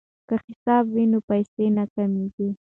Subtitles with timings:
[0.27, 2.49] که حساب وي نو پیسې نه کمیږي.